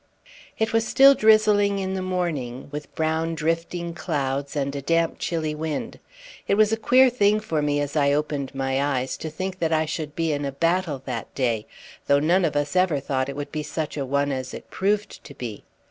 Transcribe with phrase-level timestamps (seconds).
[0.57, 5.53] It was still drizzling in the morning, with brown drifting clouds and a damp chilly
[5.53, 5.99] wind.
[6.47, 9.71] It was a queer thing for me as I opened my eyes to think that
[9.71, 11.67] I should be in a battle that day,
[12.07, 15.23] though none of us ever thought it would be such a one as it proved
[15.23, 15.65] to be.